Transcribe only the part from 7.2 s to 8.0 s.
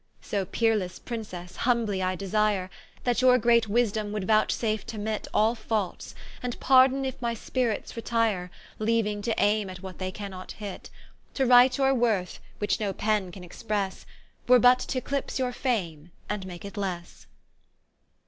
my spirits